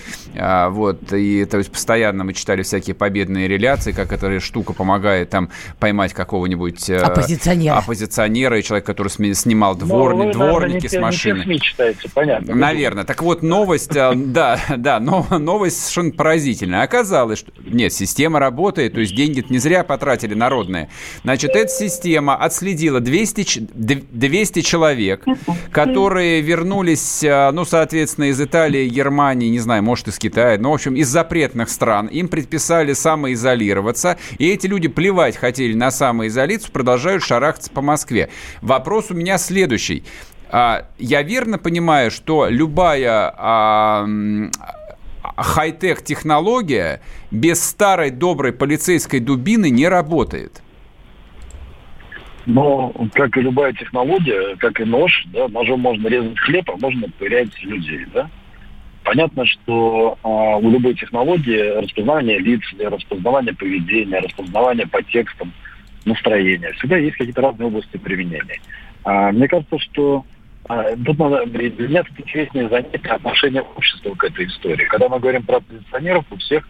[0.71, 5.51] вот, и то есть постоянно мы читали всякие победные реляции, как эта штука помогает там
[5.79, 10.33] поймать какого-нибудь оппозиционера, оппозиционера и человека, который снимал двор...
[10.33, 11.45] дворники с машины.
[11.45, 12.54] Не читаете, понятно.
[12.61, 13.05] Наверное.
[13.05, 16.83] Так вот, новость, э, да, да, но новость совершенно поразительная.
[16.83, 20.91] Оказалось, что нет, система работает, то есть деньги не зря потратили народные.
[21.23, 25.25] Значит, эта система отследила 200, 200 человек,
[25.71, 30.75] которые вернулись, э, ну, соответственно, из Италии, Германии, не знаю, может, из Китая, но, в
[30.75, 32.07] общем, из запретных стран.
[32.07, 38.31] Им предписали самоизолироваться, и эти люди плевать хотели на самоизоляцию, продолжают шарахаться по Москве.
[38.61, 40.05] Вопрос у меня следующий.
[40.57, 44.07] А, я верно понимаю, что любая а,
[45.37, 47.01] хай-тек технология
[47.33, 50.63] без старой доброй полицейской дубины не работает?
[52.47, 57.09] Но, как и любая технология, как и нож, да, ножом можно резать хлеб, а можно
[57.19, 58.31] пырять людей, да.
[59.03, 65.53] Понятно, что э, у любой технологии распознавание лиц, распознавание поведения, распознавание по текстам,
[66.05, 68.61] настроения, всегда есть какие-то разные области применения.
[69.03, 70.25] А, мне кажется, что
[70.67, 74.85] тут надо, для меня тут интереснее занятие отношения общества к этой истории.
[74.87, 76.67] Когда мы говорим про оппозиционеров, у всех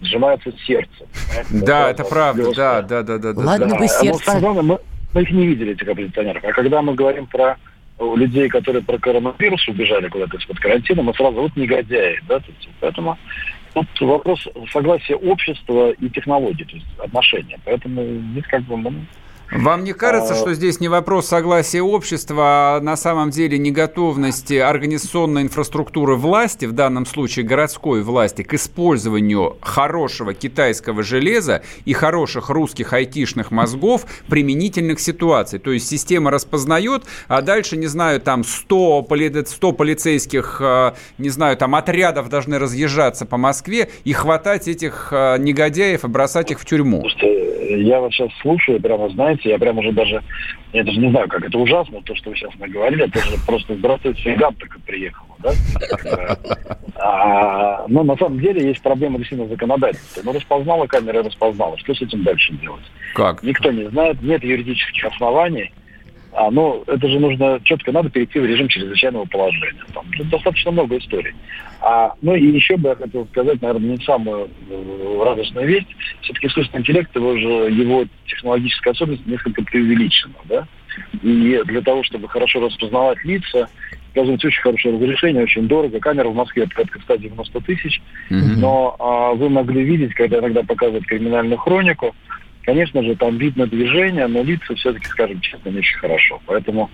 [0.00, 1.06] сжимается сердце.
[1.50, 3.32] Да, это, правда, да, да, да, да.
[3.34, 3.76] Ладно да.
[3.76, 4.34] бы сердце.
[4.34, 4.78] Но главное, мы,
[5.12, 6.44] мы их не видели, этих оппозиционеров.
[6.44, 7.56] А когда мы говорим про
[8.00, 12.40] людей, которые про коронавирус убежали куда-то из-под карантина, мы сразу вот негодяи, да,
[12.80, 13.16] поэтому
[13.72, 17.58] тут вопрос согласия общества и технологий, то есть отношения.
[17.64, 18.02] Поэтому
[18.32, 19.06] здесь как бы мы
[19.54, 23.70] вам не кажется, а, что здесь не вопрос согласия общества, а на самом деле не
[23.70, 31.92] готовности организационной инфраструктуры власти, в данном случае городской власти, к использованию хорошего китайского железа и
[31.92, 35.58] хороших русских айтишных мозгов применительных ситуаций?
[35.58, 39.32] То есть система распознает, а дальше, не знаю, там 100, поли...
[39.46, 45.38] 100 полицейских, а, не знаю, там отрядов должны разъезжаться по Москве и хватать этих а,
[45.38, 47.00] негодяев и бросать их в тюрьму.
[47.00, 50.22] Слушайте, я вот сейчас слушаю, прямо знаете, я прям уже даже,
[50.72, 53.74] я даже не знаю, как это ужасно, то, что вы сейчас наговорили, это же просто
[53.76, 56.36] здравствуйте, только приехала, да?
[56.96, 60.22] А, но на самом деле есть проблема действительно законодательства.
[60.24, 61.76] Ну, распознала камера, распознала.
[61.78, 62.84] Что с этим дальше делать?
[63.14, 63.42] Как?
[63.42, 65.72] Никто не знает, нет юридических оснований.
[66.36, 69.84] А, ну, это же нужно четко, надо перейти в режим чрезвычайного положения.
[69.94, 71.32] Там достаточно много историй.
[71.80, 75.86] А, ну и еще бы я хотел сказать, наверное, не самую э, радостную весть.
[76.22, 80.66] Все-таки искусственный интеллект, его же, его технологическая особенность несколько преувеличена, да?
[81.22, 83.68] И для того, чтобы хорошо распознавать лица,
[84.12, 86.00] оказывается очень хорошее разрешение, очень дорого.
[86.00, 88.00] Камера в Москве порядка 190 тысяч.
[88.30, 88.56] Mm-hmm.
[88.56, 92.14] Но а, вы могли видеть, когда иногда показывают криминальную хронику,
[92.64, 96.40] Конечно же, там видно движение, но лица все-таки, скажем честно, не очень хорошо.
[96.46, 96.90] Поэтому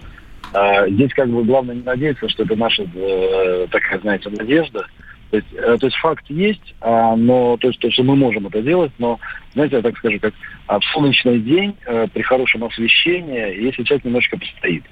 [0.53, 4.87] э, здесь как бы главное не надеяться, что это наша э, такая, знаете, надежда.
[5.31, 8.49] То есть, э, то есть факт есть, э, но то есть, то, что мы можем
[8.49, 9.21] это делать, но,
[9.53, 10.35] знаете, я так скажу, как
[10.67, 14.83] а, в солнечный день э, при хорошем освещении, если человек немножко постоит.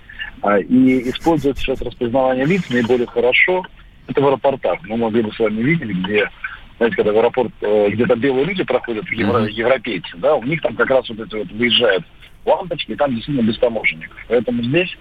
[0.44, 3.64] Э, и использовать сейчас распознавание лиц наиболее хорошо,
[4.06, 4.78] это в аэропортах.
[4.84, 6.30] Мы могли бы с вами видеть, где
[6.78, 9.50] знаете, когда в аэропорт э, где-то белые люди проходят, евро, mm-hmm.
[9.50, 12.04] европейцы, да, у них там как раз вот эти вот выезжают
[12.44, 14.16] лампочки, и там действительно без таможенников.
[14.28, 14.96] Поэтому здесь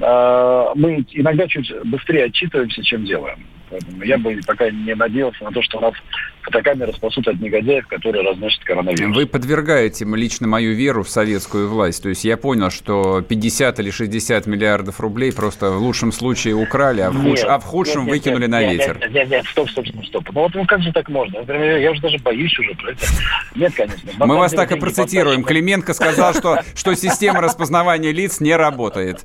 [0.00, 3.46] э, мы иногда чуть быстрее отчитываемся, чем делаем.
[3.72, 5.94] Поэтому я бы пока не надеялся на то, что нас
[6.42, 9.16] фотокамеры спасут от негодяев, которые разносят коронавирус.
[9.16, 12.02] Вы подвергаете лично мою веру в советскую власть.
[12.02, 17.00] То есть я понял, что 50 или 60 миллиардов рублей просто в лучшем случае украли,
[17.00, 18.98] а в, нет, а в худшем нет, выкинули нет, на нет, ветер.
[19.00, 20.28] Нет, нет, нет, стоп, стоп, стоп, стоп.
[20.32, 21.40] Ну вот ну, как же так можно?
[21.40, 23.06] Например, я уже даже боюсь уже про это.
[23.54, 24.10] Нет, конечно.
[24.18, 25.44] Мы вас так и процитируем.
[25.44, 29.24] Клименко сказал, что, что система распознавания лиц не работает.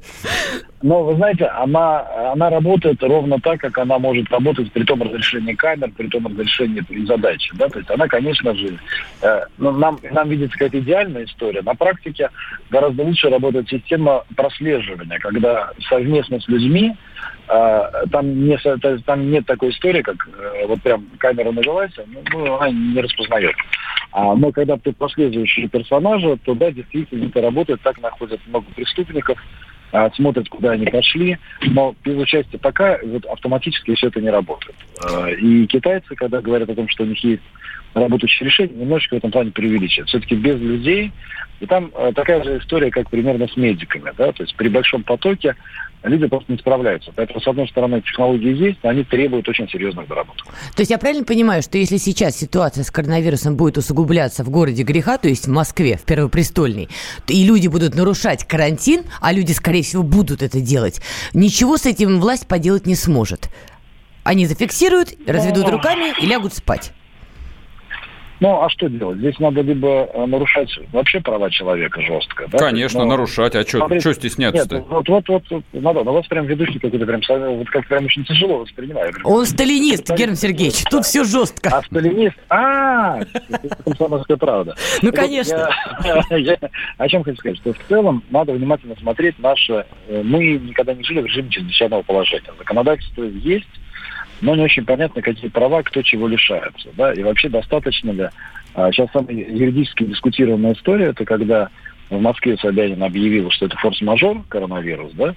[0.83, 5.53] Но, вы знаете, она, она работает ровно так, как она может работать при том разрешении
[5.53, 7.51] камер, при том разрешении задачи.
[7.55, 7.67] Да?
[7.67, 8.77] То есть она, конечно же,
[9.21, 11.63] э, ну, нам, нам видится какая-то идеальная история.
[11.63, 12.29] На практике
[12.69, 16.95] гораздо лучше работает система прослеживания, когда совместно с людьми
[17.49, 18.57] э, там, не,
[18.99, 23.55] там нет такой истории, как э, вот прям камера навелась, ну, ну, она не распознает.
[24.11, 29.39] А, но когда ты прослеживаешь персонажа, то да, действительно это работает, так находят много преступников,
[29.91, 34.75] а, смотрят, куда они пошли, но без участия пока вот, автоматически все это не работает.
[35.03, 37.43] А, и китайцы, когда говорят о том, что у них есть
[37.93, 40.09] работающие решения, немножечко в этом плане преувеличивают.
[40.09, 41.11] Все-таки без людей,
[41.59, 45.03] и там а, такая же история, как примерно с медиками, да, то есть при большом
[45.03, 45.55] потоке
[46.07, 47.11] люди просто не справляются.
[47.15, 50.45] Поэтому, с одной стороны, технологии есть, но они требуют очень серьезных доработок.
[50.45, 54.83] То есть я правильно понимаю, что если сейчас ситуация с коронавирусом будет усугубляться в городе
[54.83, 56.89] греха, то есть в Москве, в Первопрестольной,
[57.27, 61.01] и люди будут нарушать карантин, а люди, скорее всего, будут это делать,
[61.33, 63.49] ничего с этим власть поделать не сможет.
[64.23, 66.91] Они зафиксируют, разведут руками и лягут спать.
[68.39, 69.17] Ну, а что делать?
[69.17, 72.47] Здесь надо либо э, нарушать вообще права человека жестко.
[72.51, 72.57] Да?
[72.59, 73.55] Конечно, Но, нарушать.
[73.55, 74.75] А что смотрите, стесняться-то?
[74.75, 77.21] Нет, вот, вот, вот, вот, надо, на вас прям ведущий какой-то прям,
[77.57, 79.11] вот как прям очень тяжело воспринимаю.
[79.23, 81.69] Он сталинист, Герман Сергеевич, тут все жестко.
[81.69, 82.37] А сталинист?
[82.49, 83.19] А,
[83.85, 84.75] это правда.
[85.01, 85.69] Ну, конечно.
[86.97, 87.57] О чем хочу сказать?
[87.57, 89.85] Что в целом надо внимательно смотреть наше...
[90.07, 92.51] э, Мы никогда не жили в режиме чрезвычайного положения.
[92.57, 93.67] Законодательство есть,
[94.41, 96.89] но не очень понятно, какие права, кто чего лишается.
[96.95, 97.13] Да?
[97.13, 98.29] И вообще достаточно ли...
[98.75, 101.69] А, сейчас самая юридически дискутированная история, это когда
[102.09, 105.35] в Москве Собянин объявил, что это форс-мажор, коронавирус, да,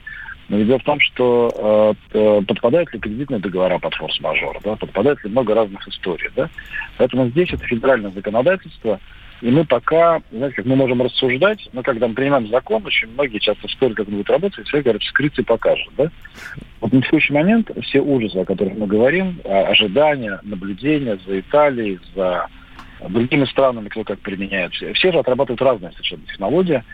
[0.49, 5.31] но дело в том, что э, подпадают ли кредитные договора под форс-мажор, да, подпадает ли
[5.31, 6.51] много разных историй, да.
[6.99, 8.99] Поэтому здесь это федеральное законодательство,
[9.41, 13.39] и мы пока, знаете, как мы можем рассуждать, но когда мы принимаем закон, очень многие
[13.39, 16.11] часто спорят, как он будет работать, все говорят, скрытый покажет, да.
[16.81, 22.47] Вот на текущий момент все ужасы, о которых мы говорим, ожидания, наблюдения за Италией, за
[23.09, 24.73] другими странами, кто как применяет.
[24.73, 26.85] Все же отрабатывают разные совершенно технологии.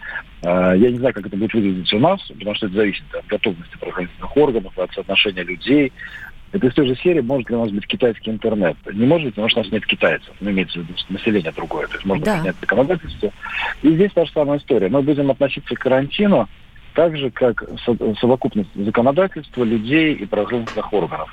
[0.45, 3.27] А, я не знаю, как это будет выглядеть у нас, потому что это зависит от
[3.27, 5.93] готовности правоохранительных органов, от соотношения людей.
[6.57, 8.77] Это из той же серии, может ли у нас быть китайский интернет.
[8.93, 10.33] Не может быть, потому что у нас нет китайцев.
[10.41, 11.87] Ну, имеется в виду население другое.
[11.87, 12.39] То есть можно да.
[12.39, 13.33] принять законодательство.
[13.83, 14.89] И здесь та же самая история.
[14.89, 16.49] Мы будем относиться к карантину
[16.95, 17.63] так же, как
[18.21, 21.31] совокупность законодательства, людей и правоохранительных органов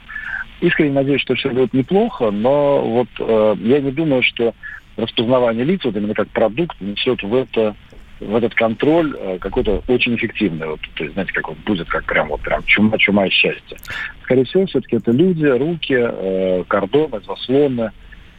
[0.64, 4.54] искренне надеюсь, что все будет неплохо, но вот э, я не думаю, что
[4.96, 7.76] распознавание лиц, вот именно как продукт, несет в это
[8.24, 10.68] в этот контроль э, какой-то очень эффективный.
[10.68, 13.78] Вот, то есть, знаете, как он будет, как прям вот прям чума, чума и счастье.
[14.24, 17.92] Скорее всего, все-таки это люди, руки, э, кордоны, заслоны,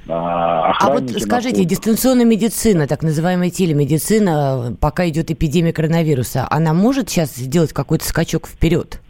[0.06, 7.08] а, а вот скажите, дистанционная медицина, так называемая телемедицина, пока идет эпидемия коронавируса, она может
[7.08, 9.00] сейчас сделать какой-то скачок вперед?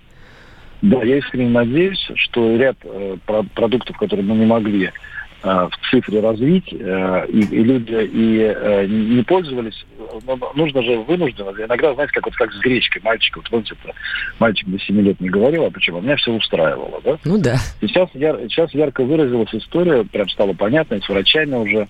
[0.82, 3.16] Да, я искренне надеюсь, что ряд э,
[3.54, 4.90] продуктов, которые мы не могли э,
[5.44, 9.85] в цифре развить, э, и, и люди и э, не пользовались,
[10.26, 11.50] но нужно же вынужденно.
[11.50, 13.74] Иногда, знаете, как вот как с гречкой мальчика, вот помните,
[14.38, 16.00] мальчик до 7 лет не говорил, а почему?
[16.00, 17.18] Меня все устраивало, да?
[17.24, 17.57] Ну да.
[17.83, 21.88] Сейчас, яр, сейчас ярко выразилась история, прям стало понятно, и с врачами уже,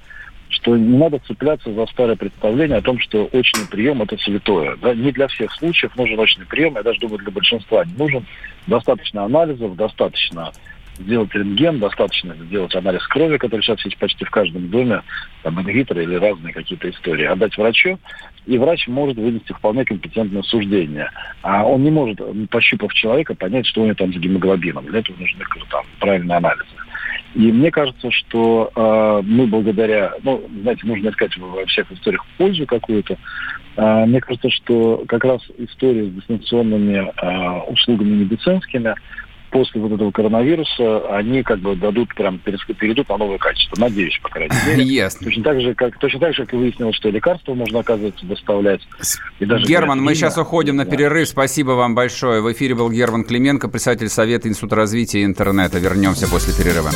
[0.49, 4.77] что не надо цепляться за старое представление о том, что очный прием– это святое.
[4.83, 4.95] Да?
[4.95, 8.27] Не для всех случаев нужен очный прием, я даже думаю, для большинства не нужен.
[8.67, 10.51] Достаточно анализов, достаточно
[10.99, 15.03] сделать рентген, достаточно сделать анализ крови, который сейчас есть почти в каждом доме,
[15.43, 17.99] там, ингвиторы или разные какие-то истории, отдать врачу,
[18.47, 21.11] и врач может вынести вполне компетентное суждение.
[21.43, 24.87] А он не может, пощупав человека, понять, что у него там с гемоглобином.
[24.87, 26.67] Для этого нужны там, правильные анализы.
[27.35, 32.65] И мне кажется, что э, мы благодаря, ну, знаете, нужно искать во всех историях пользу
[32.65, 33.17] какую-то.
[33.77, 38.95] Э, мне кажется, что как раз история с дистанционными э, услугами медицинскими
[39.55, 43.77] после вот этого коронавируса они как бы дадут прям перейдут на новое качество.
[43.79, 44.83] Надеюсь, по крайней мере.
[44.93, 45.27] Ясно.
[45.27, 48.81] Точно так же, как точно так же, как и выяснилось, что лекарства можно, оказывается, доставлять.
[49.39, 51.29] И даже Герман, мы сейчас уходим на перерыв.
[51.29, 52.43] Спасибо вам большое.
[52.43, 55.79] В эфире был Герман Клименко, председатель Совета Института развития интернета.
[55.79, 56.91] Вернемся после перерыва.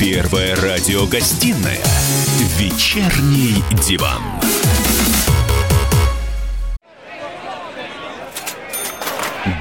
[0.00, 1.78] Первая радиогостинная
[2.58, 4.22] «Вечерний диван».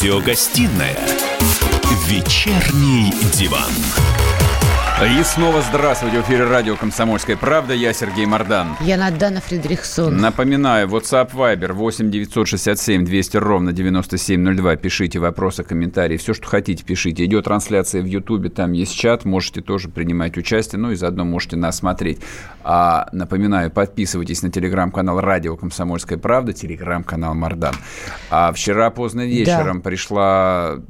[0.00, 0.96] Радиогостинная
[2.06, 3.70] «Вечерний диван».
[5.02, 6.20] И снова здравствуйте.
[6.20, 7.72] В эфире радио «Комсомольская правда».
[7.72, 8.76] Я Сергей Мордан.
[8.82, 10.18] Я Надана Фридрихсон.
[10.18, 14.76] Напоминаю, WhatsApp Viber 8 967 200 ровно 9702.
[14.76, 16.18] Пишите вопросы, комментарии.
[16.18, 17.24] Все, что хотите, пишите.
[17.24, 19.24] Идет трансляция в Ютубе, там есть чат.
[19.24, 20.78] Можете тоже принимать участие.
[20.78, 22.20] Ну и заодно можете нас смотреть.
[22.62, 27.74] А напоминаю, подписывайтесь на телеграм-канал радио «Комсомольская правда», телеграм-канал Мордан.
[28.28, 29.82] А вчера поздно вечером да.
[29.82, 30.80] пришла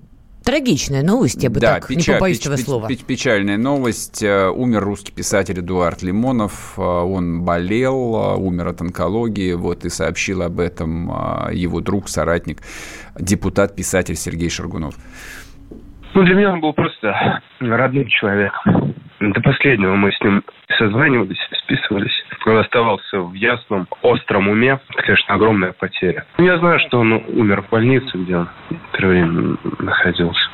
[0.44, 2.88] Трагичная новость, я бы да, так печаль, не побоюсь печ, этого печ, слова.
[2.88, 4.22] Печ, печальная новость.
[4.22, 6.74] Э, умер русский писатель Эдуард Лимонов.
[6.78, 9.52] Э, он болел, э, умер от онкологии.
[9.52, 11.08] Вот и сообщил об этом
[11.52, 12.58] его друг, соратник,
[13.18, 14.94] депутат, писатель Сергей Шаргунов.
[16.14, 18.94] Ну, для меня он был просто родным человеком.
[19.20, 20.42] До последнего мы с ним
[20.78, 22.19] созванивались, списывались.
[22.46, 24.80] Он оставался в ясном, остром уме.
[24.96, 26.24] Конечно, огромная потеря.
[26.38, 28.48] Я знаю, что он умер в больнице, где он
[28.92, 30.50] первое время находился.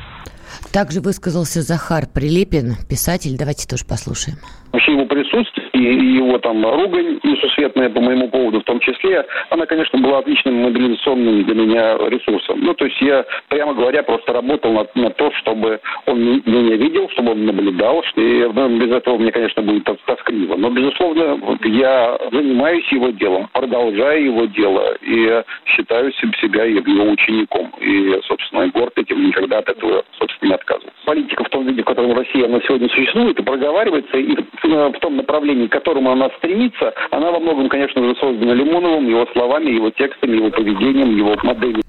[0.76, 3.38] Также высказался Захар Прилепин, писатель.
[3.38, 4.36] Давайте тоже послушаем.
[4.72, 9.66] Вообще его присутствие и его там ругань несусветная по моему поводу в том числе, она,
[9.66, 12.60] конечно, была отличным мобилизационным для меня ресурсом.
[12.60, 17.08] Ну, то есть я, прямо говоря, просто работал на, на то, чтобы он меня видел,
[17.10, 18.02] чтобы он наблюдал.
[18.16, 20.56] И ну, без этого мне, конечно, будет тоскливо.
[20.56, 27.72] Но, безусловно, я занимаюсь его делом, продолжаю его дело и считаю себя его учеником.
[27.80, 30.96] И, собственно, горд этим никогда от этого, собственно, не отказывался.
[31.04, 35.16] Политика в том виде, в котором Россия на сегодня существует и проговаривается, и в том
[35.16, 39.90] направлении, к которому она стремится, она во многом, конечно же, создана Лимоновым, его словами, его
[39.90, 41.85] текстами, его поведением, его моделью.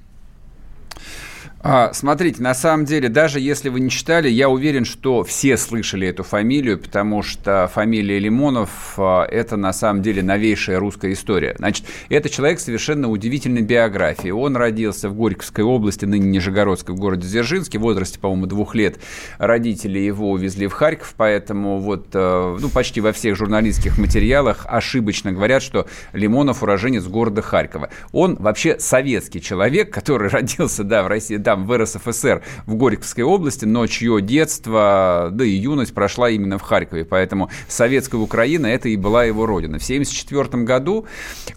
[1.70, 6.08] А, смотрите, на самом деле, даже если вы не читали, я уверен, что все слышали
[6.08, 11.54] эту фамилию, потому что фамилия Лимонов а,– это на самом деле новейшая русская история.
[11.58, 14.30] Значит, это человек совершенно удивительной биографии.
[14.30, 18.98] Он родился в Горьковской области, ныне Нижегородской, в городе Дзержинске, в возрасте, по-моему, двух лет.
[19.36, 25.32] Родители его увезли в Харьков, поэтому вот, а, ну, почти во всех журналистских материалах ошибочно
[25.32, 27.90] говорят, что Лимонов уроженец города Харькова.
[28.12, 33.64] Он вообще советский человек, который родился, да, в России, там в РСФСР в Горьковской области,
[33.64, 37.04] но чье детство, да и юность прошла именно в Харькове.
[37.04, 39.78] Поэтому советская Украина– это и была его родина.
[39.78, 41.06] В 1974 году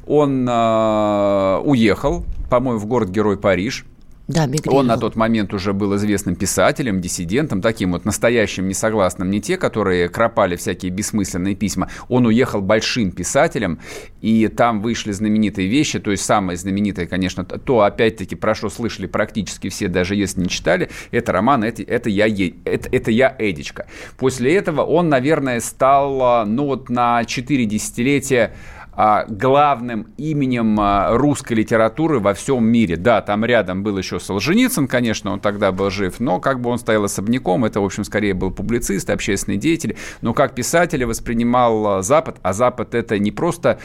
[0.07, 3.85] он э, уехал, по-моему, в город-герой Париж–
[4.27, 4.79] да, мигрировал.
[4.79, 9.57] Он на тот момент уже был известным писателем, диссидентом, таким вот настоящим несогласным, не те,
[9.57, 11.89] которые кропали всякие бессмысленные письма.
[12.07, 13.79] Он уехал большим писателем,
[14.21, 19.07] и там вышли знаменитые вещи, то есть самое знаменитое, конечно, то, опять-таки, про что слышали
[19.07, 23.87] практически все, даже если не читали, это роман «Это, это, я, это, это я Эдичка».
[24.17, 31.53] После этого он, наверное, стал, ну вот на 4 десятилетия а, главным именем а, русской
[31.53, 32.97] литературы во всем мире.
[32.97, 36.77] Да, там рядом был еще Солженицын, конечно, он тогда был жив, но как бы он
[36.77, 42.01] стоял особняком, это, в общем, скорее был публицист, общественный деятель, но как писателя воспринимал а,
[42.01, 43.79] Запад, а Запад это не просто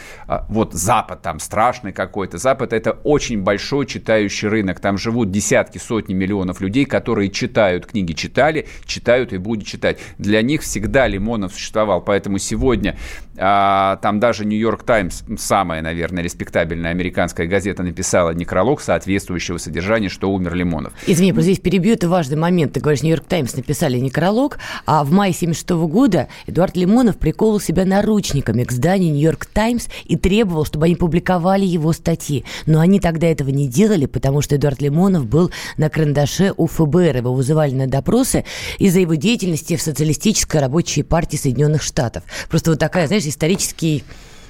[0.48, 6.14] вот Запад там страшный какой-то, Запад это очень большой читающий рынок, там живут десятки, сотни
[6.14, 9.98] миллионов людей, которые читают книги, читали, читают и будут читать.
[10.18, 12.96] Для них всегда Лимонов существовал, поэтому сегодня
[13.38, 20.30] а, там даже Нью-Йорк Таймс, самая, наверное, респектабельная американская газета, написала некролог соответствующего содержания, что
[20.30, 20.92] умер Лимонов.
[21.06, 22.72] Извини, просто здесь перебью, это важный момент.
[22.72, 27.84] Ты говоришь, Нью-Йорк Таймс написали некролог, а в мае 76 года Эдуард Лимонов приколол себя
[27.84, 32.44] наручниками к зданию Нью-Йорк Таймс и требовал, чтобы они публиковали его статьи.
[32.66, 37.16] Но они тогда этого не делали, потому что Эдуард Лимонов был на карандаше у ФБР.
[37.16, 38.44] Его вызывали на допросы
[38.78, 42.24] из-за его деятельности в социалистической рабочей партии Соединенных Штатов.
[42.48, 44.04] Просто вот такая, знаешь, исторический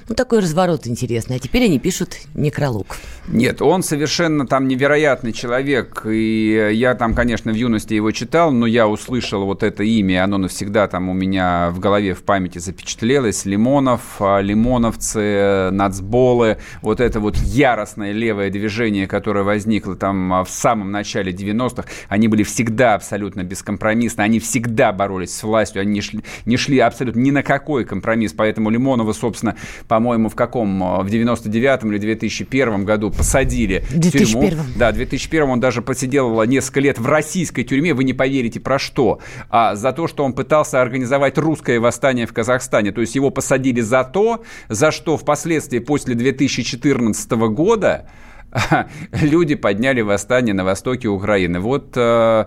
[0.09, 1.35] ну, такой разворот интересный.
[1.35, 2.97] А теперь они пишут некролог.
[3.27, 6.05] Нет, он совершенно там невероятный человек.
[6.05, 10.37] И я там, конечно, в юности его читал, но я услышал вот это имя, оно
[10.37, 13.45] навсегда там у меня в голове, в памяти запечатлелось.
[13.45, 20.49] Лимонов, а, лимоновцы, нацболы, вот это вот яростное левое движение, которое возникло там а, в
[20.49, 26.01] самом начале 90-х, они были всегда абсолютно бескомпромиссны, они всегда боролись с властью, они не
[26.01, 29.57] шли, не шли абсолютно ни на какой компромисс, поэтому Лимонова, собственно,
[29.89, 34.49] по по-моему, в каком, э, в 99-м или 2001 году посадили в 2001.
[34.49, 34.63] тюрьму.
[34.75, 38.77] Да, в 2001 он даже посидел несколько лет в российской тюрьме, вы не поверите, про
[38.77, 39.19] что?
[39.49, 42.91] А за то, что он пытался организовать русское восстание в Казахстане.
[42.91, 48.07] То есть его посадили за то, за что впоследствии после 2014 года
[49.11, 51.59] люди подняли восстание на востоке Украины.
[51.59, 52.45] Вот, э,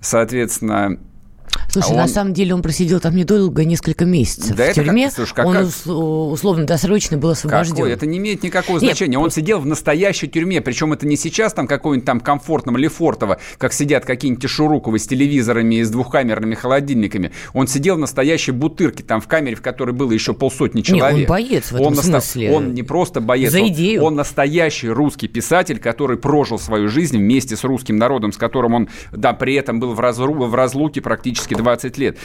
[0.00, 0.98] соответственно,
[1.72, 5.06] Слушай, а на самом деле он просидел там недолго, несколько месяцев да в тюрьме.
[5.06, 5.66] Как, слушай, как, он как...
[5.86, 7.76] условно досрочно был освобожден.
[7.76, 7.92] Какой?
[7.92, 9.18] Это не имеет никакого Нет, значения.
[9.18, 13.72] Он сидел в настоящей тюрьме, причем это не сейчас там какой-нибудь там комфортном Лефортово, как
[13.72, 17.32] сидят какие-нибудь Шуруковы с телевизорами и с двухкамерными холодильниками.
[17.54, 21.20] Он сидел в настоящей бутырке, там в камере, в которой было еще полсотни человек.
[21.20, 22.52] Нет, он боец в этом он смысле.
[22.52, 23.50] Он не просто боец.
[23.50, 24.02] За идею.
[24.02, 28.74] Он, он настоящий русский писатель, который прожил свою жизнь вместе с русским народом, с которым
[28.74, 32.18] он, да, при этом был в, разру, в разлуке практически 20 лет.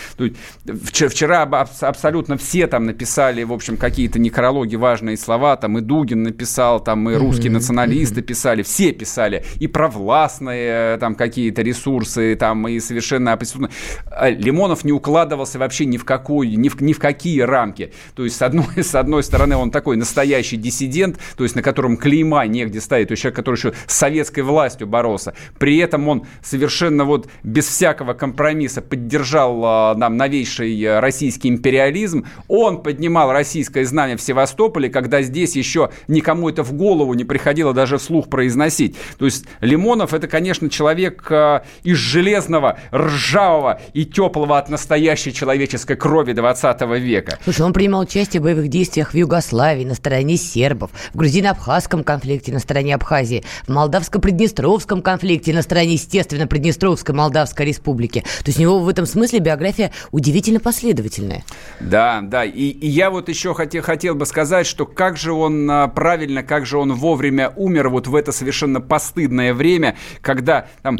[0.65, 1.43] Вчера
[1.81, 7.09] абсолютно все там написали, в общем, какие-то некрологи, важные слова, там и Дугин написал, там
[7.09, 13.71] и русские националисты писали, все писали, и провластные там какие-то ресурсы, там и совершенно оппозиционные.
[14.11, 17.93] А Лимонов не укладывался вообще ни в какую, ни в, ни в какие рамки.
[18.15, 21.97] То есть, с одной, с одной стороны, он такой настоящий диссидент, то есть, на котором
[21.97, 25.33] клейма негде ставить, то есть, человек, который еще с советской властью боролся.
[25.59, 32.25] При этом он совершенно вот без всякого компромисса поддержал а, нам новейший э, российский империализм.
[32.47, 37.73] Он поднимал российское знание в Севастополе, когда здесь еще никому это в голову не приходило
[37.73, 38.95] даже вслух произносить.
[39.17, 45.95] То есть Лимонов это, конечно, человек э, из железного, ржавого и теплого от настоящей человеческой
[45.97, 47.37] крови 20 века.
[47.43, 52.51] Слушай, он принимал участие в боевых действиях в Югославии на стороне сербов, в грузино-абхазском конфликте
[52.51, 58.21] на стороне Абхазии, в молдавско-приднестровском конфликте на стороне, естественно, Приднестровской Молдавской республики.
[58.21, 61.43] То есть у него в этом смысле биография удивительно последовательная.
[61.79, 62.45] Да, да.
[62.45, 66.43] И, и я вот еще хотел, хотел бы сказать, что как же он а, правильно,
[66.43, 70.99] как же он вовремя умер вот в это совершенно постыдное время, когда там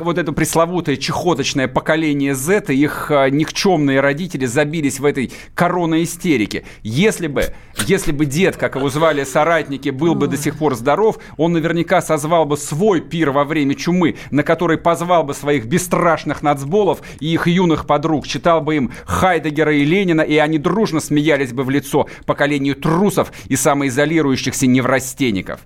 [0.00, 6.64] вот это пресловутое чехоточное поколение Z, их а, никчемные родители забились в этой корона-истерике.
[6.82, 7.54] Если бы,
[7.86, 12.00] если бы дед, как его звали соратники, был бы до сих пор здоров, он наверняка
[12.00, 17.32] созвал бы свой пир во время чумы, на который позвал бы своих бесстрашных нацболов и
[17.32, 21.70] их юных подруг, читал бы им Хайдегера и Ленина, и они дружно смеялись бы в
[21.70, 25.60] лицо поколению трусов и самоизолирующихся неврастенников.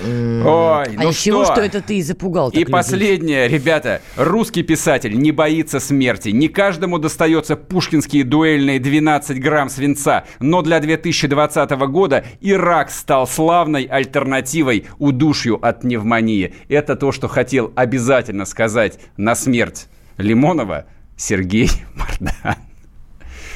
[0.00, 0.06] Ой,
[0.46, 1.54] а ну чего, что?
[1.54, 2.50] что это ты запугал?
[2.50, 4.02] И последнее, ребята.
[4.16, 6.30] Русский писатель не боится смерти.
[6.30, 10.24] Не каждому достается пушкинские дуэльные 12 грамм свинца.
[10.40, 16.54] Но для 2020 года Ирак стал славной альтернативой удушью от пневмонии.
[16.68, 19.86] Это то, что хотел обязательно сказать на смерть
[20.18, 20.86] Лимонова
[21.16, 22.56] Сергей Мардан.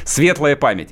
[0.05, 0.91] Светлая память.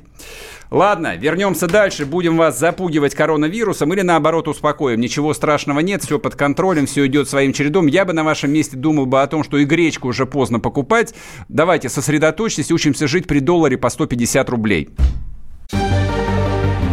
[0.71, 2.05] Ладно, вернемся дальше.
[2.05, 4.99] Будем вас запугивать коронавирусом или наоборот успокоим.
[4.99, 7.87] Ничего страшного нет, все под контролем, все идет своим чередом.
[7.87, 11.15] Я бы на вашем месте думал бы о том, что и гречку уже поздно покупать.
[11.47, 14.89] Давайте сосредоточьтесь, учимся жить при долларе по 150 рублей.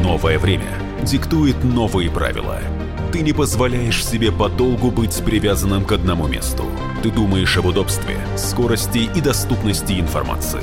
[0.03, 0.73] Новое время
[1.03, 2.61] диктует новые правила.
[3.13, 6.65] Ты не позволяешь себе подолгу быть привязанным к одному месту.
[7.03, 10.63] Ты думаешь об удобстве, скорости и доступности информации.